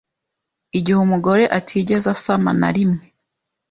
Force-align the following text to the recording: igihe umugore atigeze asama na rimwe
igihe 0.77 0.99
umugore 1.05 1.43
atigeze 1.57 2.07
asama 2.15 2.49
na 2.59 2.69
rimwe 2.75 3.03